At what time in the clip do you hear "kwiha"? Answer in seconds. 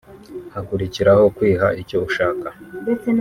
1.35-1.67